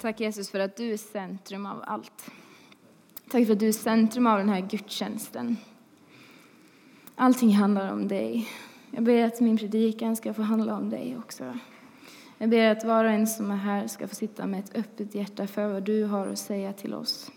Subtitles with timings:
[0.00, 2.30] Tack Jesus för att du är centrum av allt.
[3.30, 5.56] Tack för att du är centrum av den här gudstjänsten.
[7.14, 8.48] Allting handlar om dig.
[8.90, 11.58] Jag ber att min predikan ska få handla om dig också.
[12.38, 15.14] Jag ber att var och en som är här ska få sitta med ett öppet
[15.14, 17.30] hjärta för vad du har att säga till oss.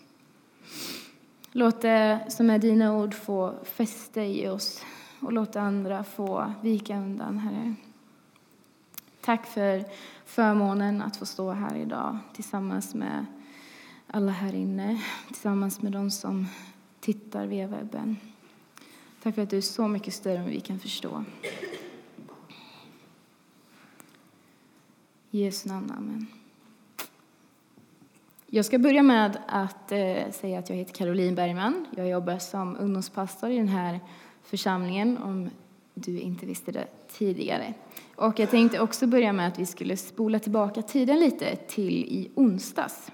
[1.51, 4.85] Låt det som är dina ord få fäste i oss
[5.19, 7.75] och låt andra få vika undan, Herre.
[9.21, 9.85] Tack för
[10.33, 13.25] förmånen att få stå här idag tillsammans med
[14.07, 16.47] alla här inne, tillsammans med de som
[16.99, 18.17] tittar via webben.
[19.23, 21.23] Tack för att du är så mycket större än vi kan förstå.
[25.31, 26.27] I Jesu namn, amen.
[28.47, 31.85] Jag ska börja med att eh, säga att jag heter Caroline Bergman.
[31.97, 33.99] Jag jobbar som ungdomspastor i den här
[34.43, 35.49] församlingen, om
[35.93, 37.73] du inte visste det tidigare.
[38.15, 42.31] Och jag tänkte också börja med att vi skulle spola tillbaka tiden lite till i
[42.35, 43.11] onsdags.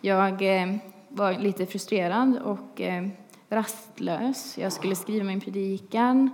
[0.00, 0.76] Jag eh,
[1.08, 3.08] var lite frustrerad och eh,
[3.48, 4.58] rastlös.
[4.58, 6.30] Jag skulle skriva min predikan,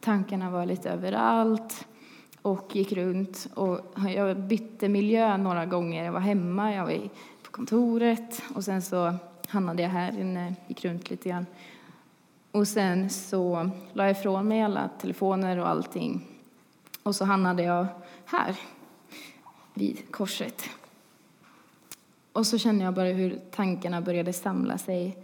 [0.00, 1.86] tankarna var lite överallt
[2.42, 3.48] och gick runt.
[3.54, 3.80] Och
[4.14, 6.04] jag bytte miljö några gånger.
[6.04, 7.08] Jag var hemma, jag var
[7.42, 9.14] på kontoret och sen så
[9.48, 11.46] hamnade jag här inne, gick runt lite grann.
[12.56, 16.26] Och sen så la jag ifrån mig alla telefoner och allting.
[17.02, 17.86] Och så hamnade jag
[18.24, 18.56] här,
[19.74, 20.62] vid korset.
[22.32, 25.18] Och så kände jag bara hur tankarna började samla sig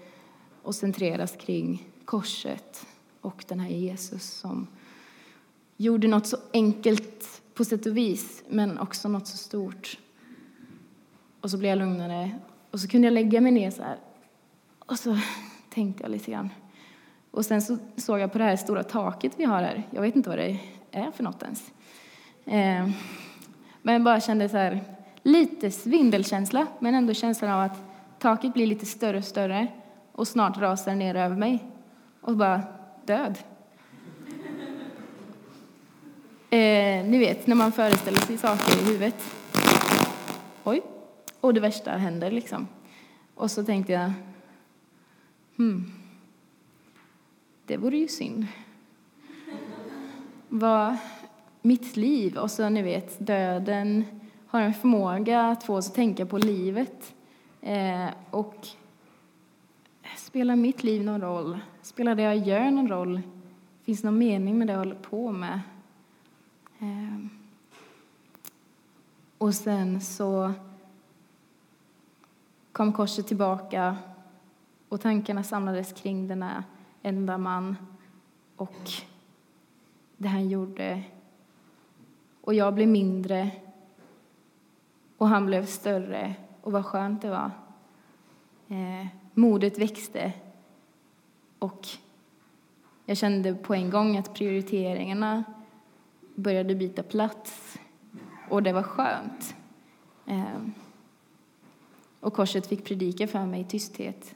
[0.63, 2.87] och centreras kring korset
[3.21, 4.67] och den här Jesus som
[5.77, 9.99] gjorde något så enkelt på sätt och vis, men också något så stort.
[11.41, 12.39] Och så blev jag lugnare
[12.71, 13.99] och så kunde jag lägga mig ner så här.
[14.79, 15.19] Och så
[15.71, 16.49] tänkte jag lite grann.
[17.33, 19.83] Och sen så såg jag på det här stora taket vi har här.
[19.91, 20.59] Jag vet inte vad det
[20.91, 21.73] är för något ens.
[22.45, 22.91] Eh,
[23.83, 24.81] men jag bara kände så här,
[25.23, 27.79] lite svindelkänsla, men ändå känslan av att
[28.19, 29.67] taket blir lite större och större
[30.13, 31.65] och snart rasar ner över mig.
[32.21, 32.63] Och bara
[33.05, 33.39] död.
[36.51, 39.25] Eh, ni vet, när man föreställer sig saker i huvudet.
[40.65, 40.83] Oj.
[41.41, 42.69] Och det värsta händer liksom.
[43.35, 44.13] Och så tänkte jag,
[45.57, 46.02] hmm,
[47.73, 48.47] det vore ju synd.
[50.49, 50.97] Vad
[51.63, 54.05] mitt liv och så ni vet döden
[54.47, 57.15] har en förmåga att få oss att tänka på livet.
[57.61, 58.69] Eh, och
[60.17, 61.59] spelar mitt liv någon roll?
[61.83, 63.21] Spelar det jag gör någon roll?
[63.83, 65.61] Finns det någon mening med det jag håller på med?
[66.79, 67.27] Eh,
[69.39, 70.53] och sen så
[72.73, 73.97] kom korset tillbaka
[74.89, 76.65] och tankarna samlades kring denna
[77.03, 77.77] enda man
[78.57, 78.91] och
[80.17, 81.03] det han gjorde.
[82.41, 83.51] Och jag blev mindre
[85.19, 87.51] och han blev större och vad skönt det var.
[88.69, 90.33] Eh, modet växte
[91.59, 91.89] och
[93.07, 95.45] jag kände på en gång att prioriteringarna
[96.35, 97.79] började byta plats
[98.51, 99.55] och det var skönt.
[100.27, 100.61] Eh,
[102.21, 104.35] och korset fick predika för mig i tysthet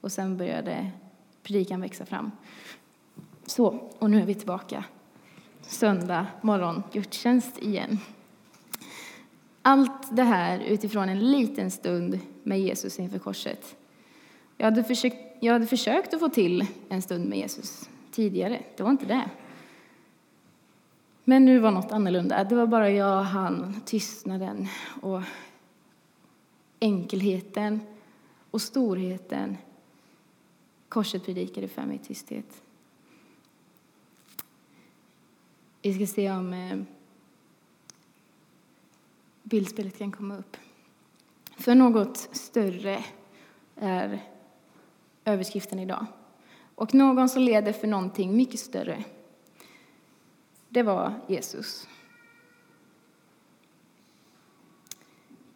[0.00, 0.90] och sen började
[1.46, 2.30] predikan växa fram.
[3.46, 4.84] Så, och nu är vi tillbaka.
[5.60, 7.98] Söndag morgon, gudstjänst igen.
[9.62, 13.76] Allt det här utifrån en liten stund med Jesus inför korset.
[14.56, 18.62] Jag hade, försökt, jag hade försökt att få till en stund med Jesus tidigare.
[18.76, 19.30] Det var inte det.
[21.24, 22.44] Men nu var något annorlunda.
[22.44, 24.68] Det var bara jag, han, tystnaden
[25.02, 25.22] och
[26.80, 27.80] enkelheten
[28.50, 29.56] och storheten
[30.88, 32.62] Korset predikade för mig i tysthet.
[35.82, 36.78] Vi ska se om eh,
[39.42, 40.56] bildspelet kan komma upp.
[41.56, 43.04] För något större
[43.76, 44.22] är
[45.24, 46.06] överskriften idag.
[46.74, 49.04] Och någon som leder för någonting mycket större.
[50.68, 51.88] Det var Jesus.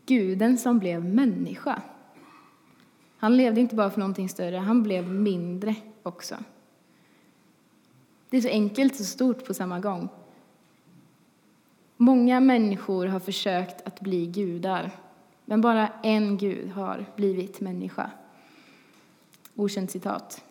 [0.06, 1.83] Guden som blev människa.
[3.21, 6.37] Han levde inte bara för någonting större, han blev mindre också.
[8.31, 10.09] Det är så enkelt och stort på samma gång.
[11.97, 14.91] Många människor har försökt att bli gudar,
[15.45, 18.11] men bara en gud har blivit människa.
[19.55, 20.45] Okänt citat.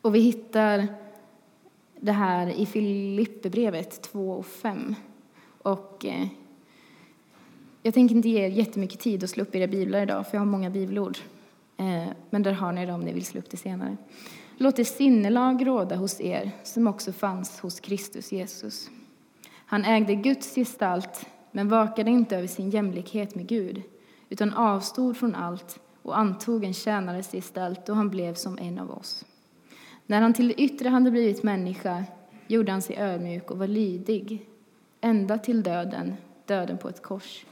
[0.00, 0.86] Och vi hittar
[2.00, 4.94] det här i Filipperbrevet 2 och 5.
[5.62, 6.28] Och eh,
[7.86, 10.40] jag tänker inte ge er jättemycket tid att slå upp era biblar idag, för jag
[10.40, 11.18] har många bibelord.
[11.76, 13.96] Eh, men där har ni det om ni vill slå upp det senare.
[14.56, 18.90] Låt det sinnelag råda hos er som också fanns hos Kristus Jesus.
[19.66, 23.82] Han ägde Guds gestalt men vakade inte över sin jämlikhet med Gud,
[24.28, 28.90] utan avstod från allt och antog en tjänares gestalt då han blev som en av
[28.90, 29.24] oss.
[30.06, 32.04] När han till det yttre hade blivit människa
[32.46, 34.46] gjorde han sig ödmjuk och var lydig,
[35.00, 36.16] ända till döden,
[36.46, 37.44] döden på ett kors.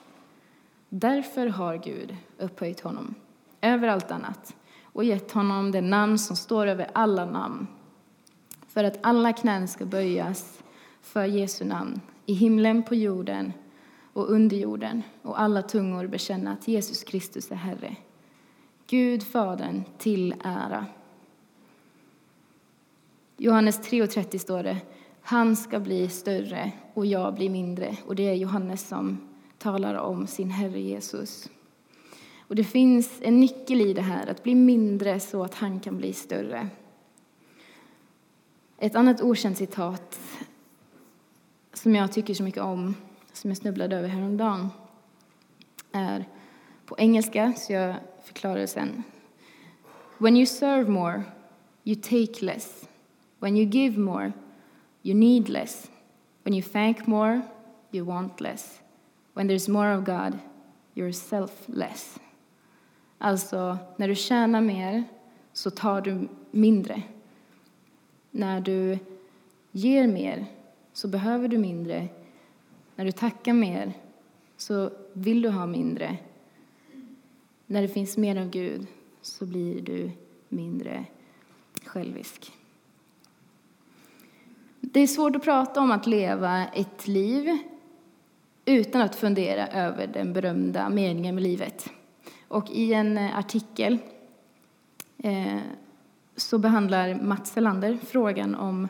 [0.96, 3.14] Därför har Gud upphöjt honom
[3.60, 7.66] över allt annat och gett honom det namn som står över alla namn,
[8.68, 10.62] för att alla knän ska böjas
[11.02, 13.52] för Jesu namn, i himlen, på jorden
[14.12, 17.96] och under jorden, och alla tungor bekänna att Jesus Kristus är Herre.
[18.86, 20.86] Gud Fadern till ära.
[23.36, 24.76] Johannes 3.30 står det,
[25.22, 27.96] han ska bli större och jag blir mindre.
[28.06, 29.33] Och det är Johannes som
[29.64, 31.50] talar om sin Herre Jesus.
[32.38, 35.96] Och det finns en nyckel i det här, att bli mindre så att han kan
[35.96, 36.68] bli större.
[38.78, 40.20] Ett annat okänt citat
[41.72, 42.94] som jag tycker så mycket om,
[43.32, 44.68] som jag snubblade över häromdagen,
[45.92, 46.24] är
[46.86, 47.94] på engelska, så jag
[48.24, 49.02] förklarar det sen.
[50.18, 51.22] When you serve more,
[51.84, 52.88] you take less.
[53.38, 54.32] When you give more,
[55.02, 55.90] you need less.
[56.42, 57.40] When you thank more,
[57.90, 58.83] you want less.
[59.34, 60.38] When there's more of God,
[60.94, 62.20] you're selfless.
[63.18, 65.04] Alltså, när du tjänar mer
[65.52, 67.02] så tar du mindre.
[68.30, 68.98] När du
[69.72, 70.46] ger mer
[70.92, 72.08] så behöver du mindre.
[72.96, 73.92] När du tackar mer
[74.56, 76.16] så vill du ha mindre.
[77.66, 78.86] När det finns mer av Gud
[79.22, 80.10] så blir du
[80.48, 81.04] mindre
[81.84, 82.52] självisk.
[84.80, 87.58] Det är svårt att prata om att leva ett liv
[88.64, 91.90] utan att fundera över den berömda meningen med livet.
[92.48, 93.98] Och i en eh, artikel
[95.18, 95.58] eh,
[96.36, 98.88] så behandlar Mats Selander frågan om,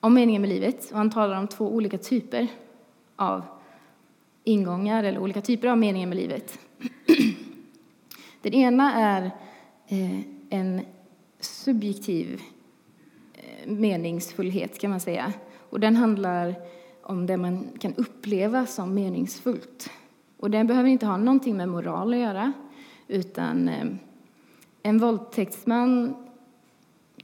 [0.00, 0.90] om meningen med livet.
[0.90, 2.46] Och han talar om två olika typer
[3.16, 3.42] av
[4.44, 6.58] ingångar eller olika typer av meningen med livet.
[8.42, 9.30] Den ena är
[9.88, 10.20] eh,
[10.50, 10.80] en
[11.40, 12.40] subjektiv
[13.34, 15.32] eh, meningsfullhet, kan man säga.
[15.70, 16.54] Och den handlar
[17.08, 19.90] om det man kan uppleva som meningsfullt.
[20.36, 22.52] Och den behöver inte ha någonting med moral att göra,
[23.08, 23.86] utan eh,
[24.82, 26.16] en våldtäktsman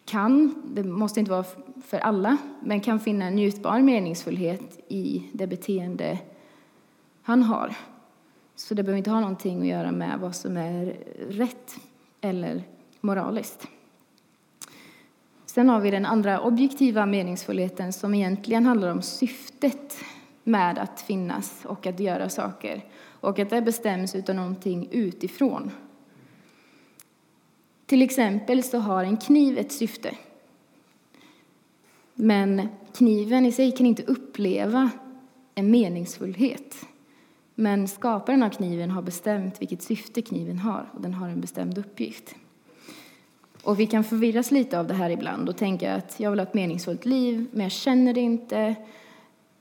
[0.05, 1.45] kan, det måste inte vara
[1.85, 6.19] för alla, men kan finna en njutbar meningsfullhet i det beteende
[7.23, 7.77] han har.
[8.55, 10.97] Så det behöver inte ha någonting att göra med vad som är
[11.29, 11.77] rätt
[12.21, 12.63] eller
[13.01, 13.69] moraliskt.
[15.55, 19.97] Sen har vi den andra objektiva meningsfullheten som egentligen handlar om syftet
[20.45, 22.85] med att finnas och att göra saker
[23.21, 25.71] och att det bestäms av någonting utifrån.
[27.87, 30.15] Till exempel så har en kniv ett syfte.
[32.15, 34.91] Men kniven i sig kan inte uppleva
[35.55, 36.87] en meningsfullhet.
[37.55, 41.79] Men skaparen av kniven har bestämt vilket syfte kniven har och den har en bestämd
[41.79, 42.35] uppgift.
[43.65, 46.47] Och vi kan förvirras lite av det här ibland och tänka att jag vill ha
[46.47, 48.75] ett meningsfullt liv, men jag känner det inte.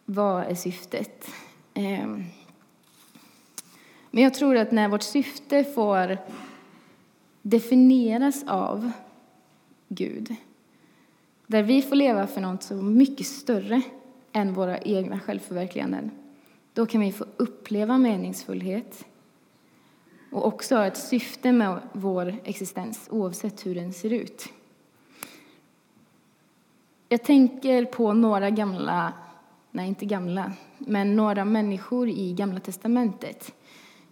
[0.06, 1.28] Vad är syftet?
[1.74, 2.24] Ehm.
[4.12, 6.18] Men jag tror att när vårt syfte får
[7.42, 8.92] definieras av
[9.88, 10.36] Gud,
[11.48, 13.82] där vi får leva för något så mycket större
[14.32, 16.12] än våra egna självförverkliganden,
[16.74, 19.06] då kan vi få uppleva meningsfullhet
[20.34, 24.50] och också ett syfte med vår existens oavsett hur den ser ut.
[27.10, 29.14] Jag tänker på några gamla,
[29.72, 33.54] nej inte gamla, men några människor i Gamla testamentet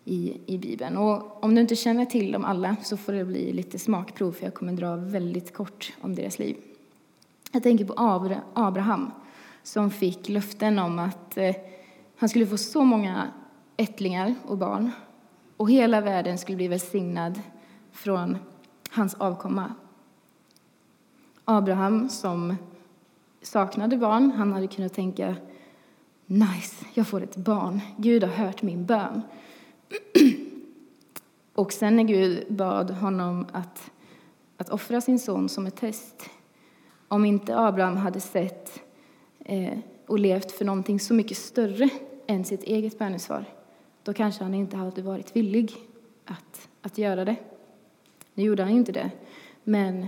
[0.06, 0.98] i, i Bibeln.
[0.98, 4.44] Och om du inte känner till dem alla så får det bli lite smakprov för
[4.44, 6.58] jag kommer dra väldigt kort om deras liv.
[7.51, 7.94] Jag tänker på
[8.54, 9.12] Abraham
[9.63, 11.56] som fick löften om att eh,
[12.18, 13.28] han skulle få så många
[13.78, 14.92] ättlingar och barn
[15.62, 17.41] och hela världen skulle bli välsignad
[17.91, 18.38] från
[18.89, 19.74] hans avkomma.
[21.46, 22.56] Abraham, som
[23.41, 25.36] saknade barn, han hade kunnat tänka
[26.25, 27.80] nice, jag får ett barn.
[27.98, 29.22] Gud har hört min bön.
[31.53, 33.91] Och sen när Gud bad honom att,
[34.58, 36.30] att offra sin son som ett test,
[37.08, 38.82] om inte Abraham hade sett
[39.39, 39.77] eh,
[40.08, 41.89] och levt för någonting så mycket större
[42.27, 43.46] än sitt eget bönesvar,
[44.03, 45.74] då kanske han inte hade varit villig
[46.25, 47.36] att, att göra det.
[48.34, 49.12] Nu gjorde han inte det,
[49.63, 50.08] men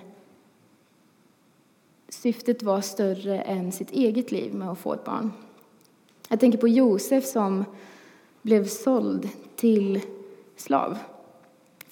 [2.10, 5.32] syftet var större än sitt eget liv med att få ett barn.
[6.30, 7.66] Jag tänker på Josef som
[8.42, 10.02] blev såld till
[10.56, 10.98] slav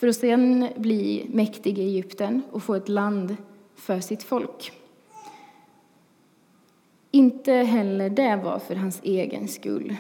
[0.01, 3.35] för att sen bli mäktig i Egypten och få ett land
[3.75, 4.71] för sitt folk.
[7.11, 9.95] Inte heller det var för hans egen skull,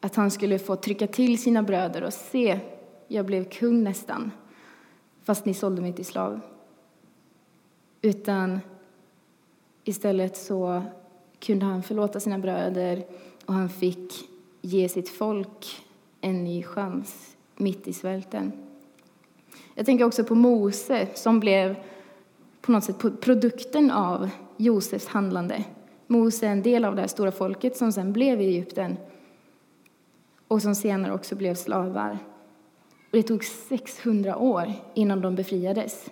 [0.00, 2.60] att han skulle få trycka till sina bröder och se,
[3.08, 4.30] jag blev kung nästan,
[5.22, 6.40] fast ni sålde mig till slav.
[8.02, 8.60] Utan
[9.84, 10.82] istället så
[11.38, 13.04] kunde han förlåta sina bröder
[13.46, 14.12] och han fick
[14.60, 15.84] ge sitt folk
[16.20, 18.52] en ny chans mitt i svälten.
[19.74, 21.76] Jag tänker också på Mose som blev
[22.60, 25.64] på något sätt produkten av Josefs handlande.
[26.06, 28.96] Mose är en del av det här stora folket som sen blev i Egypten
[30.50, 32.18] och som senare också blev slavar.
[33.10, 36.10] Och det tog 600 år innan de befriades.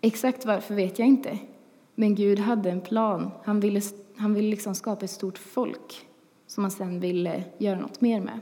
[0.00, 1.38] Exakt varför vet jag inte.
[1.94, 3.30] Men Gud hade en plan.
[3.44, 3.80] Han ville,
[4.16, 6.06] han ville liksom skapa ett stort folk
[6.46, 8.40] som han sen ville göra något mer med.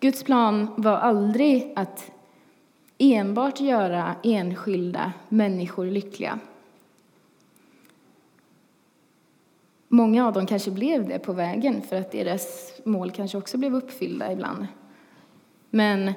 [0.00, 2.10] Guds plan var aldrig att
[2.98, 6.38] enbart göra enskilda människor lyckliga.
[9.92, 13.74] Många av dem kanske blev det på vägen för att deras mål kanske också blev
[13.74, 14.66] uppfyllda ibland.
[15.70, 16.12] Men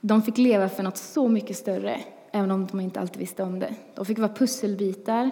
[0.00, 2.00] de fick leva för något så mycket större,
[2.32, 3.74] även om de inte alltid visste om det.
[3.94, 5.30] De fick vara pusselbitar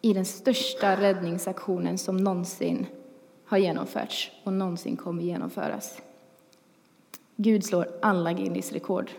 [0.00, 2.86] i den största räddningsaktionen som någonsin
[3.44, 6.02] har genomförts och någonsin kommer genomföras.
[7.36, 9.10] Gud slår alla Guinness rekord.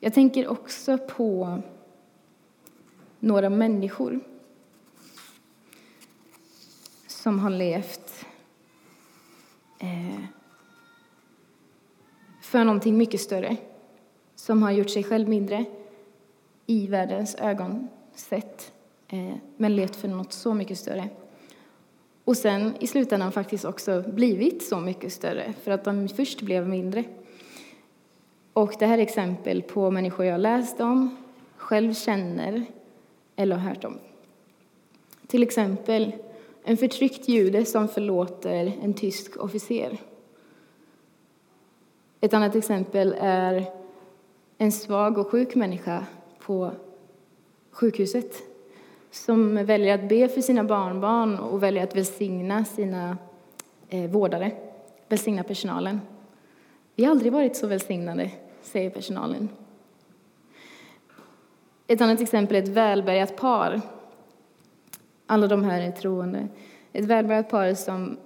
[0.00, 1.60] Jag tänker också på
[3.20, 4.20] några människor
[7.06, 8.26] som har levt
[9.78, 10.24] eh,
[12.42, 13.56] för någonting mycket större,
[14.34, 15.64] som har gjort sig själv mindre
[16.66, 18.72] i världens ögon sett,
[19.08, 21.08] eh, men levt för något så mycket större.
[22.24, 26.68] Och sen i slutändan faktiskt också blivit så mycket större, för att de först blev
[26.68, 27.04] mindre.
[28.52, 31.16] Och det här är exempel på människor jag läst om,
[31.56, 32.66] själv känner
[33.38, 33.98] eller har hört om.
[35.26, 36.12] Till exempel
[36.64, 39.98] en förtryckt jude som förlåter en tysk officer.
[42.20, 43.64] Ett annat exempel är
[44.58, 46.06] en svag och sjuk människa
[46.38, 46.70] på
[47.70, 48.42] sjukhuset
[49.10, 53.18] som väljer att be för sina barnbarn och väljer att välsigna sina
[53.88, 54.52] eh, vårdare,
[55.08, 56.00] välsigna personalen.
[56.94, 58.30] Vi har aldrig varit så välsignade,
[58.62, 59.48] säger personalen.
[61.90, 63.80] Ett annat exempel är ett välbärgat par.
[65.26, 66.48] Alla de här är troende.
[66.92, 68.16] Ett välbärgat par som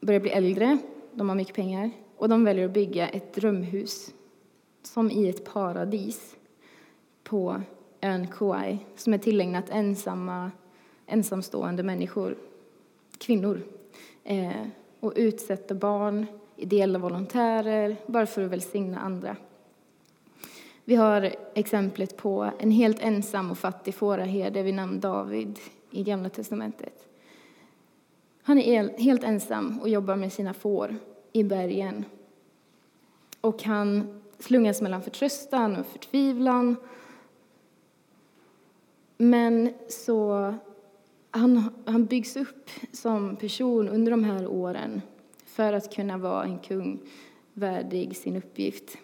[0.00, 0.78] börjar bli äldre,
[1.12, 4.14] de har mycket pengar och de väljer att bygga ett drömhus
[4.82, 6.36] som i ett paradis
[7.24, 7.62] på
[8.00, 10.50] ön Kauai som är tillägnat ensamma,
[11.06, 12.36] ensamstående människor,
[13.18, 13.62] kvinnor
[14.24, 14.66] eh,
[15.00, 19.36] och utsätter barn, ideella volontärer, bara för att välsigna andra.
[20.88, 25.58] Vi har exemplet på en helt ensam och fattig fåraherde vid namn David
[25.90, 27.08] i Gamla testamentet.
[28.42, 30.96] Han är helt ensam och jobbar med sina får
[31.32, 32.04] i bergen.
[33.40, 36.76] Och han slungas mellan förtröstan och förtvivlan.
[39.16, 40.54] Men så
[41.30, 45.02] han, han byggs upp som person under de här åren
[45.44, 47.00] för att kunna vara en kung
[47.52, 48.98] värdig sin uppgift.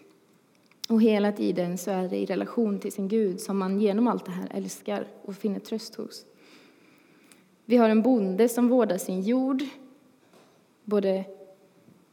[0.88, 4.25] Och hela tiden så är det i relation till sin Gud som man genom allt
[4.25, 6.26] det här älskar och finner tröst hos.
[7.64, 9.62] Vi har en bonde som vårdar sin jord,
[10.85, 11.25] både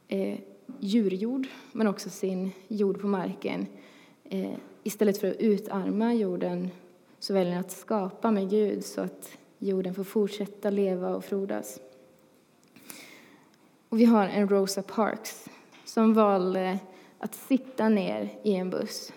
[0.08, 0.38] eh,
[0.80, 3.66] djurjord men också sin jord på marken.
[4.24, 6.68] Eh, istället för att utarma jorden
[7.18, 11.80] så väljer han att skapa med Gud så att jorden får fortsätta leva och frodas.
[13.88, 15.48] Och vi har en Rosa Parks
[15.84, 16.78] som valde
[17.22, 19.12] att sitta ner i en buss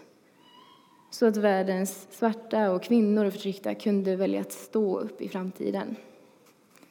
[1.10, 5.96] så att världens svarta och kvinnor och förtryckta kunde välja att stå upp i framtiden.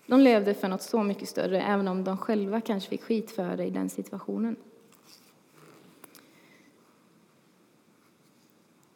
[0.06, 3.56] De levde för något så mycket större, även om de själva kanske fick skit för
[3.56, 4.56] det i den situationen.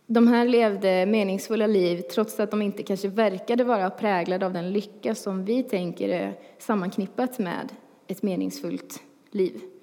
[0.07, 4.73] De här levde meningsfulla liv trots att de inte kanske verkade vara präglade av den
[4.73, 7.73] lycka som vi tänker är sammanknippat med
[8.07, 9.78] ett meningsfullt liv.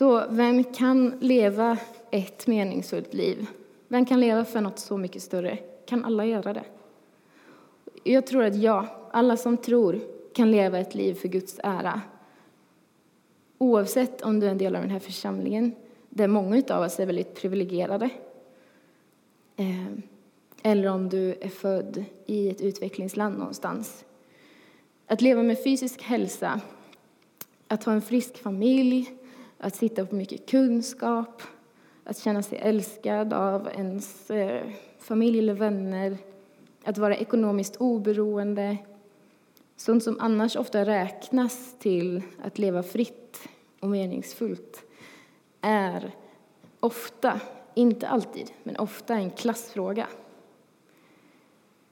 [0.00, 1.78] Så vem kan leva
[2.10, 3.46] ett meningsfullt liv?
[3.88, 5.56] Vem kan leva för något så mycket större?
[5.86, 6.64] Kan alla göra det?
[8.04, 10.00] Jag tror att ja, alla som tror
[10.34, 12.00] kan leva ett liv för Guds ära.
[13.58, 15.74] Oavsett om du är en del av den här församlingen,
[16.08, 18.10] där många av oss är väldigt privilegierade,
[19.56, 19.92] eh,
[20.62, 24.04] eller om du är född i ett utvecklingsland någonstans.
[25.06, 26.60] Att leva med fysisk hälsa,
[27.68, 29.19] att ha en frisk familj,
[29.60, 31.42] att sitta på mycket kunskap,
[32.04, 36.18] att känna sig älskad av ens eh, familj eller vänner,
[36.84, 38.76] att vara ekonomiskt oberoende,
[39.76, 43.48] sånt som annars ofta räknas till att leva fritt
[43.80, 44.82] och meningsfullt,
[45.60, 46.14] är
[46.80, 47.40] ofta,
[47.74, 50.06] inte alltid, men ofta en klassfråga.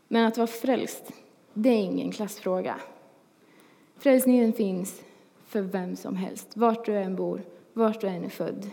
[0.09, 1.13] Men att vara frälst,
[1.55, 2.81] det är ingen klassfråga.
[3.97, 5.03] Frälsningen finns
[5.47, 7.43] för vem som helst, vart du än bor,
[7.79, 8.71] vart du än är född.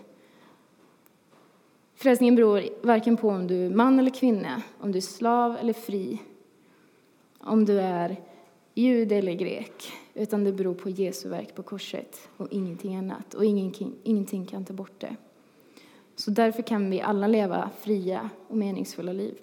[1.95, 5.73] Frälsningen beror varken på om du är man eller kvinna, om du är slav eller
[5.73, 6.21] fri,
[7.39, 8.15] om du är
[8.73, 13.33] jude eller grek, utan det beror på Jesu verk på korset och ingenting annat.
[13.33, 15.15] Och ingenting, ingenting kan ta bort det.
[16.15, 19.35] Så därför kan vi alla leva fria och meningsfulla liv.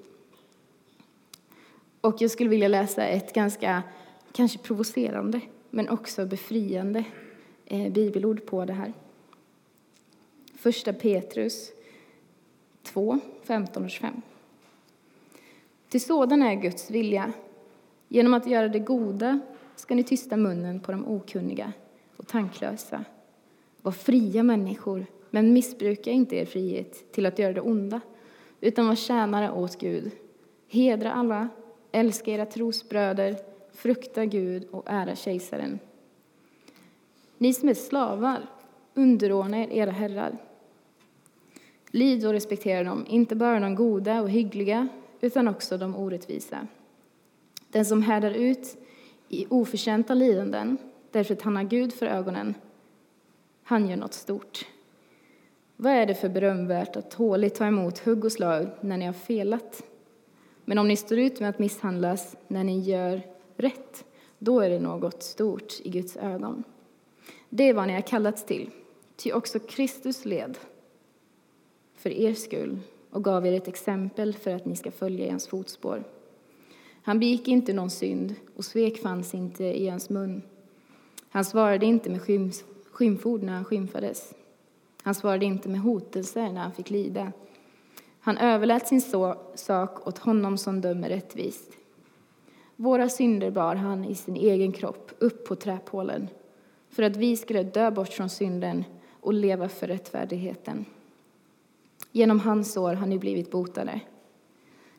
[2.00, 3.83] Och jag skulle vilja läsa ett ganska,
[4.33, 5.40] kanske provocerande,
[5.71, 7.04] men också befriande
[7.66, 8.92] eh, bibelord på det här.
[10.62, 11.73] Första Petrus
[12.83, 14.23] 2, 15 och 25.
[15.88, 17.33] Till sådan är Guds vilja.
[18.09, 19.40] Genom att göra det goda
[19.76, 21.73] ska ni tysta munnen på de okunniga
[22.16, 23.04] och tanklösa.
[23.83, 28.00] Var fria människor, men missbruka inte er frihet till att göra det onda,
[28.61, 30.11] utan var tjänare åt Gud.
[30.69, 31.49] Hedra alla,
[31.92, 33.37] älska era trosbröder,
[33.73, 35.78] frukta Gud och ära kejsaren.
[37.38, 38.47] Ni som är slavar,
[38.95, 40.38] underordna er era herrar
[41.95, 44.89] Lid och respektera dem, inte bara de goda och hyggliga,
[45.21, 46.67] utan också de orättvisa.
[47.69, 48.77] Den som härdar ut
[49.29, 50.79] i oförtjänta lidanden
[51.11, 52.55] därför att han har Gud för ögonen,
[53.63, 54.67] han gör något stort.
[55.77, 59.13] Vad är det för berömvärt att tåligt ta emot hugg och slag när ni har
[59.13, 59.83] felat?
[60.65, 63.23] Men om ni står ut med att misshandlas när ni gör
[63.57, 64.05] rätt,
[64.39, 66.65] då är det något stort i Guds ögon.
[67.49, 68.71] Det är vad ni har kallats till,
[69.17, 70.59] ty också Kristus led
[72.02, 72.78] för er skull
[73.11, 76.04] och gav er ett exempel för att ni ska följa i hans fotspår.
[77.02, 80.43] Han begick inte någon synd och svek fanns inte i hans mun.
[81.28, 82.21] Han svarade inte med
[82.91, 84.34] skymford när han skymfades.
[85.02, 87.32] Han svarade inte med hotelser när han fick lida.
[88.21, 89.02] Han överlät sin
[89.54, 91.73] sak åt honom som dömer rättvist.
[92.76, 96.28] Våra synder bar han i sin egen kropp upp på träpålen
[96.91, 98.84] för att vi skulle dö bort från synden
[99.21, 100.84] och leva för rättfärdigheten.
[102.13, 104.01] Genom hans sår har ni blivit botade.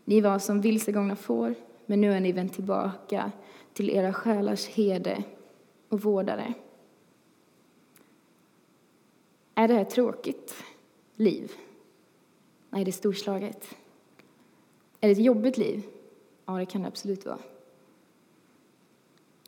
[0.05, 3.31] Ni var som vilsegångna får, men nu är ni vänt tillbaka
[3.73, 5.23] till era själars herde
[5.89, 6.53] och vårdare.
[9.55, 10.55] Är det här tråkigt
[11.15, 11.51] liv?
[12.69, 13.75] Nej, det är storslaget.
[14.99, 15.83] Är det ett jobbigt liv?
[16.45, 17.39] Ja, det kan det absolut vara.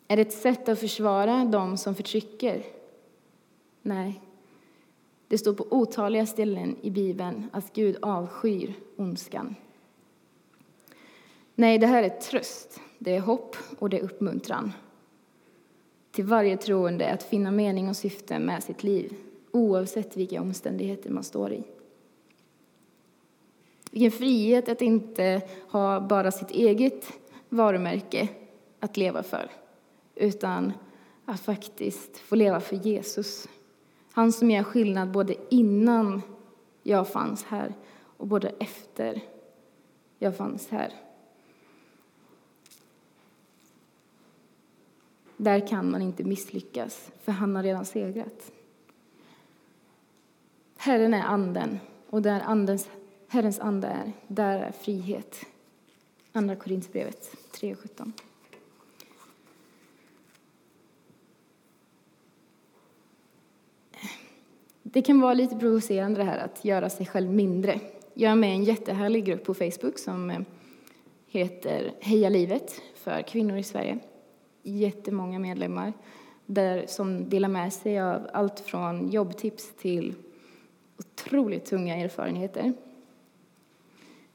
[0.07, 2.65] Är det ett sätt att försvara dem som förtrycker?
[3.81, 4.21] Nej,
[5.35, 9.55] det står på otaliga ställen i Bibeln att Gud avskyr ondskan.
[11.55, 14.73] Nej, det här är tröst, det är hopp och det är uppmuntran
[16.11, 19.13] till varje troende att finna mening och syfte med sitt liv
[19.51, 21.63] oavsett vilka omständigheter man står i.
[23.91, 27.13] Vilken frihet att inte ha bara sitt eget
[27.49, 28.27] varumärke
[28.79, 29.51] att leva för
[30.15, 30.73] utan
[31.25, 33.47] att faktiskt få leva för Jesus
[34.15, 36.21] han som gör skillnad både innan
[36.83, 37.73] jag fanns här
[38.17, 39.21] och både efter
[40.19, 40.93] jag fanns här.
[45.37, 48.51] Där kan man inte misslyckas, för han har redan segrat.
[50.77, 52.89] Herren är anden, och där andens,
[53.27, 55.45] Herrens ande är, där är frihet.
[56.31, 58.11] Andra Korinthierbrevet 3.17.
[64.95, 67.79] Det kan vara lite provocerande det här att göra sig själv mindre.
[68.13, 70.39] Jag är med i en jättehärlig grupp på Facebook som eh,
[71.27, 73.99] heter Heja livet för kvinnor i Sverige.
[74.63, 75.93] Jättemånga medlemmar
[76.45, 80.15] där, som delar med sig av allt från jobbtips till
[80.97, 82.73] otroligt tunga erfarenheter.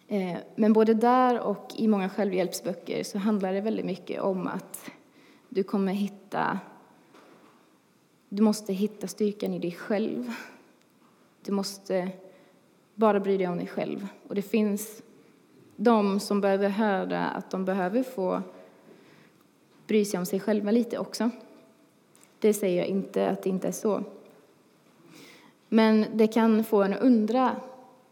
[0.08, 4.90] Eh, men både där och i många självhjälpsböcker så handlar det väldigt mycket om att
[5.48, 6.58] du kommer hitta
[8.32, 10.32] du måste hitta styrkan i dig själv.
[11.42, 12.10] Du måste
[12.94, 14.06] bara bry dig om dig själv.
[14.28, 15.02] Och det finns
[15.76, 18.42] de som behöver höra att de behöver få
[19.86, 21.30] bry sig om sig själva lite också.
[22.38, 24.04] Det säger jag inte att det inte är så.
[25.68, 27.56] Men det kan få en att undra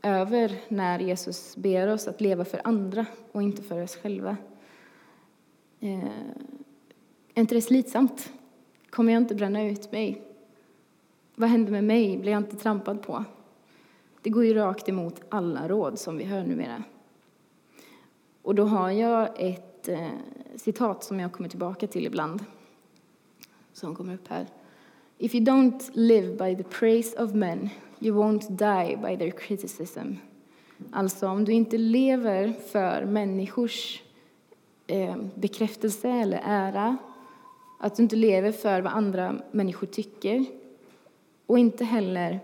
[0.03, 4.37] över när Jesus ber oss att leva för andra och inte för oss själva.
[5.81, 6.05] Eh,
[7.35, 8.33] är inte det slitsamt?
[8.99, 10.23] Kommer jag inte bränna ut mig?
[11.35, 12.19] Vad händer med mig?
[12.19, 13.25] Blir jag inte trampad på?
[14.23, 16.83] Det går ju rakt emot alla råd som vi hör numera.
[18.43, 20.09] Och då har jag ett eh,
[20.57, 22.45] citat som jag kommer tillbaka till ibland,
[23.73, 24.47] som kommer upp här.
[25.19, 27.69] If you don't live by the praise of men,
[28.01, 30.13] you won't die by their criticism.
[30.91, 34.03] Alltså, om du inte lever för människors
[34.87, 36.97] eh, bekräftelse eller ära,
[37.79, 40.45] att du inte lever för vad andra människor tycker
[41.47, 42.41] och inte heller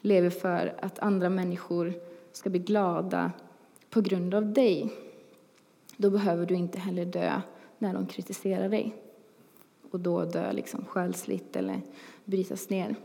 [0.00, 1.94] lever för att andra människor
[2.32, 3.32] ska bli glada
[3.90, 4.92] på grund av dig,
[5.96, 7.40] då behöver du inte heller dö
[7.78, 8.94] när de kritiserar dig
[9.90, 11.80] och då dö liksom själsligt eller
[12.24, 12.96] brytas ner.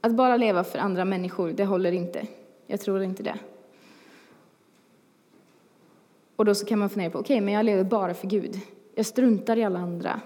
[0.00, 2.26] Att bara leva för andra människor, det håller inte.
[2.66, 3.38] Jag tror inte det.
[6.36, 8.60] Och då så kan man fundera på, okej, okay, men jag lever bara för Gud.
[8.94, 10.20] Jag struntar i alla andra.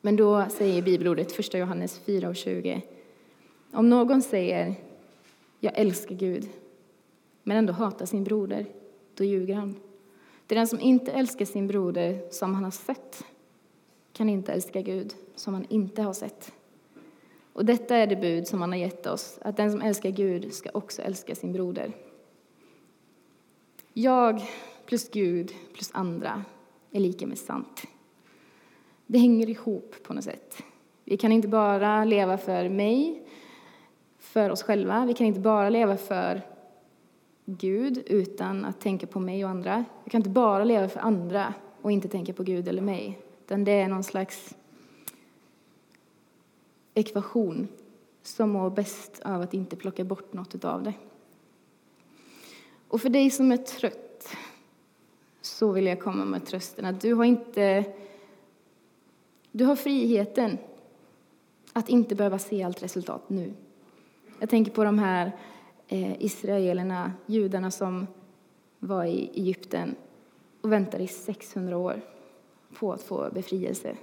[0.00, 2.82] Men då säger bibelordet, 1 Johannes 4 och 20.
[3.72, 4.74] Om någon säger,
[5.60, 6.48] jag älskar Gud,
[7.42, 8.66] men ändå hatar sin broder,
[9.14, 9.74] då ljuger han.
[10.46, 13.24] Det är den som inte älskar sin broder som han har sett
[14.12, 16.52] kan inte älska Gud som han inte har sett.
[17.52, 20.54] Och detta är det bud som han har gett oss, att den som älskar Gud
[20.54, 21.92] ska också älska sin broder.
[23.96, 24.42] Jag
[24.86, 26.44] plus Gud plus andra
[26.90, 27.86] är lika med sant.
[29.06, 30.62] Det hänger ihop på något sätt.
[31.04, 33.22] Vi kan inte bara leva för mig,
[34.18, 35.06] för oss själva.
[35.06, 36.42] Vi kan inte bara leva för
[37.44, 39.84] Gud utan att tänka på mig och andra.
[40.04, 43.18] Vi kan inte bara leva för andra och inte tänka på Gud eller mig.
[43.44, 44.54] Utan det är någon slags
[46.94, 47.68] ekvation
[48.22, 50.92] som mår bäst av att inte plocka bort något av det.
[52.94, 54.36] Och för dig som är trött
[55.40, 57.84] så vill jag komma med trösten att du har inte
[59.52, 60.58] du har friheten
[61.72, 63.52] att inte behöva se allt resultat nu.
[64.40, 65.32] Jag tänker på de här
[65.88, 68.06] eh, israelerna, judarna som
[68.78, 69.94] var i Egypten
[70.60, 72.00] och väntade i 600 år
[72.78, 73.96] på att få befrielse.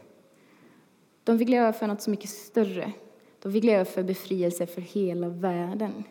[1.23, 2.93] De fick leva för något så mycket större.
[3.41, 6.03] De fick leva för befrielse för hela världen.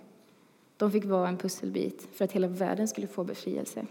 [0.81, 3.87] De fick vara en pusselbit för att hela världen skulle få befrielse.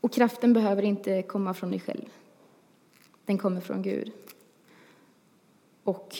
[0.00, 2.08] Och kraften behöver inte komma från dig själv.
[3.24, 4.12] Den kommer från Gud.
[5.82, 6.16] Och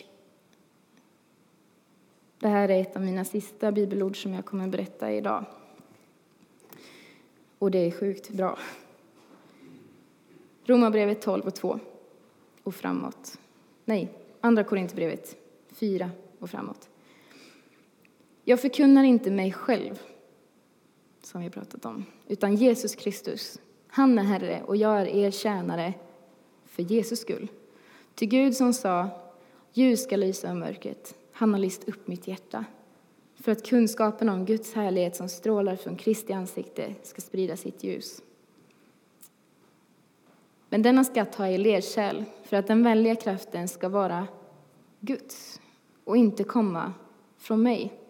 [2.38, 5.44] det här är ett av mina sista bibelord som jag kommer att berätta idag.
[7.58, 8.58] Och det är sjukt bra.
[10.64, 11.80] Romarbrevet 12 och 2
[12.62, 13.38] och framåt.
[13.84, 15.36] Nej, Andra Korinthierbrevet
[15.68, 16.88] 4 och framåt.
[18.48, 20.02] Jag förkunnar inte mig själv,
[21.22, 23.60] som vi pratat om, utan Jesus Kristus.
[23.86, 25.94] Han är Herre och jag är er tjänare
[26.64, 27.48] för Jesus skull.
[28.14, 29.08] Till Gud som sa,
[29.72, 32.64] ljus ska lysa i mörkret, han har lyst upp mitt hjärta
[33.34, 38.22] för att kunskapen om Guds härlighet som strålar från Kristi ansikte ska sprida sitt ljus.
[40.68, 44.26] Men denna skatt har jag i lerkärl för att den väldiga kraften ska vara
[45.00, 45.60] Guds
[46.04, 46.92] och inte komma
[47.38, 48.02] från mig.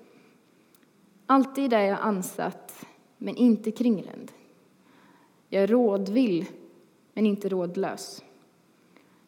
[1.26, 2.86] Alltid är jag ansatt,
[3.18, 4.32] men inte kringränd.
[5.48, 6.46] Jag är rådvill,
[7.12, 8.24] men inte rådlös.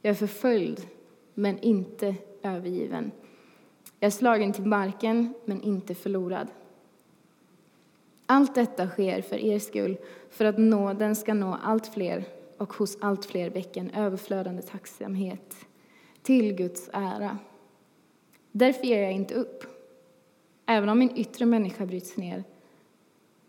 [0.02, 0.86] Jag är förföljd,
[1.34, 3.10] men inte övergiven.
[4.00, 6.48] Jag är slagen till marken, men inte förlorad.
[8.26, 9.96] Allt detta sker för er skull,
[10.30, 12.24] för att nåden ska nå allt fler
[12.56, 15.54] och hos allt fler väcka en överflödande tacksamhet
[16.22, 17.38] till Guds ära.
[18.52, 19.77] Därför ger jag inte upp.
[20.70, 22.44] Även om min yttre människa bryts ner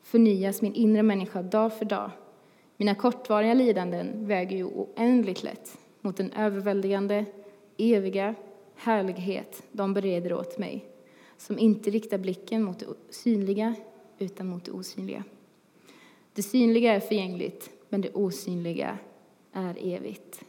[0.01, 2.11] förnyas min inre människa dag för dag.
[2.77, 7.25] Mina kortvariga lidanden väger ju oändligt lätt mot den överväldigande,
[7.77, 8.35] eviga
[8.75, 10.85] härlighet de bereder åt mig
[11.37, 13.75] som inte riktar blicken mot det synliga
[14.19, 15.23] utan mot det osynliga.
[16.33, 18.97] Det synliga är förgängligt, men det osynliga
[19.53, 20.41] är evigt.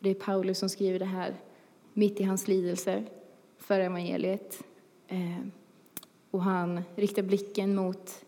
[0.00, 1.34] Det är Paulus som skriver det här
[1.92, 3.04] mitt i hans lidelse
[3.56, 4.62] för evangeliet.
[5.08, 5.50] Ehm,
[6.30, 8.24] och han riktar blicken mot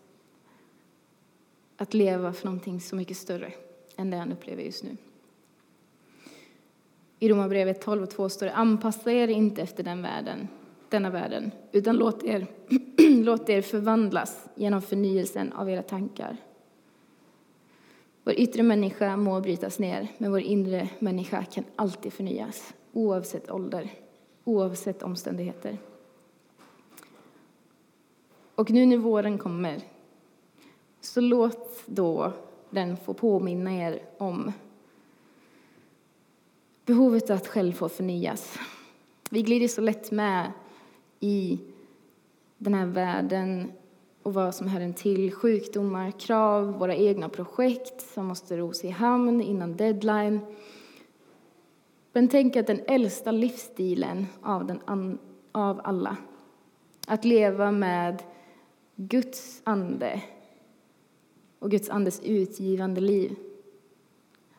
[1.77, 3.53] att leva för någonting så mycket större
[3.95, 4.97] än det han upplever just nu.
[7.19, 10.47] I Romarbrevet 12 och 2 står det anpassa er inte efter den världen,
[10.89, 12.47] denna världen, utan låt er,
[13.23, 16.37] låt er förvandlas genom förnyelsen av era tankar
[18.23, 23.89] vår yttre människa må brytas ner, men vår inre människa kan alltid förnyas, oavsett ålder,
[24.43, 25.77] oavsett omständigheter.
[28.55, 29.81] Och nu när våren kommer,
[31.01, 32.33] så låt då
[32.69, 34.51] den få påminna er om
[36.85, 38.57] behovet att själv få förnyas.
[39.29, 40.51] Vi glider så lätt med
[41.19, 41.59] i
[42.57, 43.71] den här världen
[44.23, 45.33] och vad som hör en till.
[45.33, 50.39] Sjukdomar, krav, våra egna projekt som måste ros i hamn innan deadline.
[52.13, 54.79] Men tänk att den äldsta livsstilen av, den,
[55.51, 56.17] av alla,
[57.07, 58.23] att leva med
[58.95, 60.21] Guds ande
[61.59, 63.35] och Guds andes utgivande liv.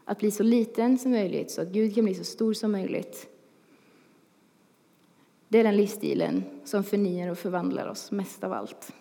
[0.05, 3.29] Att bli så liten som möjligt så att Gud kan bli så stor som möjligt.
[5.49, 8.92] Det är den livsstilen som förnyar och förvandlar oss mest av allt.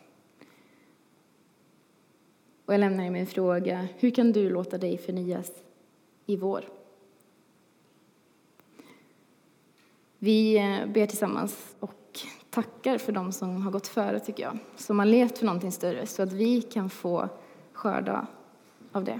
[2.65, 3.87] Och jag lämnar er med en fråga.
[3.97, 5.51] Hur kan du låta dig förnyas
[6.25, 6.65] i vår?
[10.17, 11.93] Vi eh, ber tillsammans och
[12.51, 14.57] tackar för dem som har gått före, tycker jag.
[14.75, 17.29] Som har levt för någonting större, så att vi kan få
[17.73, 18.27] skörda
[18.91, 19.19] av det.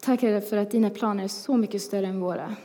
[0.00, 2.56] Tack Herre för att dina planer är så mycket större än våra.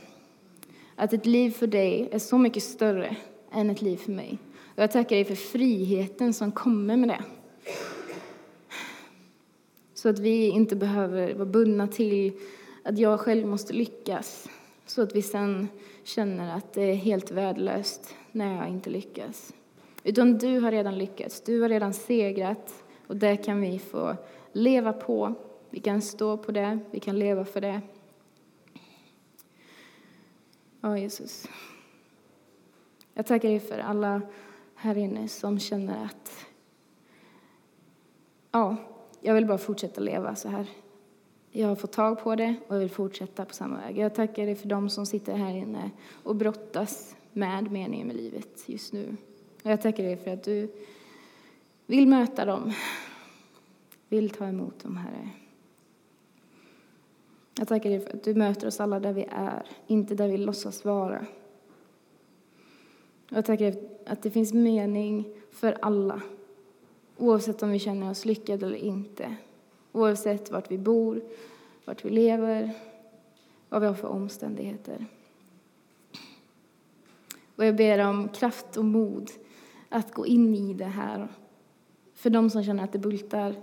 [0.95, 3.17] Att ett liv för dig är så mycket större
[3.51, 4.39] än ett liv för mig.
[4.75, 7.23] Och jag tackar dig för friheten som kommer med det.
[9.93, 12.33] Så att vi inte behöver vara bundna till
[12.83, 14.49] att jag själv måste lyckas.
[14.85, 15.67] Så att vi sen
[16.03, 19.53] känner att det är helt värdelöst när jag inte lyckas.
[20.03, 24.15] Utan du har redan lyckats, du har redan segrat och det kan vi få
[24.51, 25.33] leva på.
[25.69, 27.81] Vi kan stå på det, vi kan leva för det.
[30.81, 31.47] Ja, Jesus.
[33.13, 34.21] Jag tackar dig för alla
[34.75, 36.45] här inne som känner att
[38.51, 38.75] ja,
[39.21, 40.67] jag vill bara fortsätta leva så här.
[41.55, 43.97] Jag har fått tag på det och jag vill fortsätta på samma väg.
[43.97, 45.91] Jag tackar dig för dem som sitter här inne
[46.23, 49.17] och brottas med meningen med livet just nu.
[49.63, 50.71] Och jag tackar dig för att du
[51.85, 52.73] vill möta dem,
[54.09, 55.29] vill ta emot dem, Herre.
[57.57, 60.37] Jag tackar dig för att du möter oss alla där vi är, inte där vi
[60.37, 61.25] låtsas vara.
[63.29, 66.21] Jag tackar dig att det finns mening för alla,
[67.17, 69.37] oavsett om vi känner oss lyckade eller inte.
[69.95, 71.21] Oavsett vart vi bor,
[71.85, 72.71] vart vi lever,
[73.69, 75.05] vad vi har för omständigheter.
[77.55, 79.31] Och jag ber om kraft och mod
[79.89, 81.27] att gå in i det här
[82.13, 83.55] för de som känner att det bultar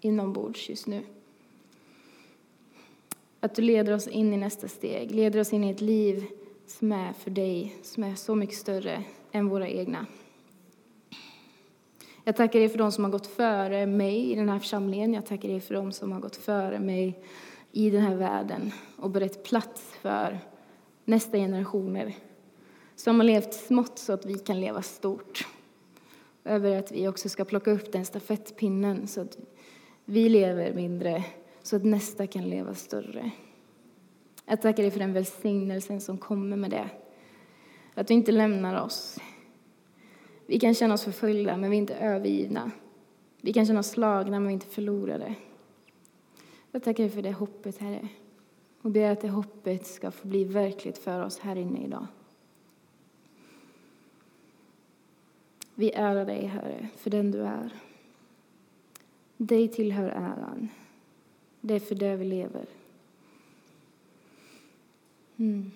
[0.00, 1.02] inombords just nu.
[3.40, 6.24] Att du leder oss in i nästa steg, leder oss in i ett liv
[6.66, 10.06] som är för dig, som är så mycket större än våra egna.
[12.26, 15.14] Jag tackar dig för de som har gått före mig i den här församlingen.
[15.14, 17.20] Jag tackar dig för de som har gått före mig
[17.72, 20.38] i den här världen och berett plats för
[21.04, 22.14] nästa generationer
[22.96, 25.46] som har levt smått så att vi kan leva stort.
[26.44, 29.38] Över att vi också ska plocka upp den stafettpinnen så att
[30.04, 31.24] vi lever mindre
[31.62, 33.30] så att nästa kan leva större.
[34.46, 36.90] Jag tackar dig för den välsignelsen som kommer med det.
[37.94, 39.18] Att du inte lämnar oss.
[40.46, 42.70] Vi kan känna oss förföljda, men vi är inte övergivna.
[43.40, 45.34] Vi kan känna oss slagna, men vi är inte förlorade.
[46.70, 48.08] Jag tackar dig för det hoppet, Herre.
[48.82, 52.06] Och ber att det hoppet ska få bli verkligt för oss här inne idag.
[55.74, 57.70] Vi ärar dig, Herre, för den du är.
[59.36, 60.68] Dig tillhör äran.
[61.60, 62.66] Det är för det vi lever.
[65.36, 65.70] Mm.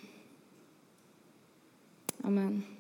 [2.23, 2.78] Amen.